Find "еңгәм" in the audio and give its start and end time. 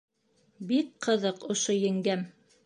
1.77-2.27